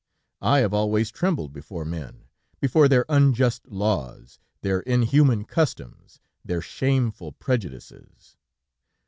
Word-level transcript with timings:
"'I 0.41 0.59
have 0.61 0.73
always 0.73 1.11
trembled 1.11 1.53
before 1.53 1.85
men, 1.85 2.23
before 2.59 2.87
their 2.87 3.05
unjust 3.07 3.67
laws, 3.67 4.39
their 4.61 4.79
inhuman 4.79 5.45
customs, 5.45 6.19
their 6.43 6.59
shameful 6.59 7.33
prejudices. 7.33 8.35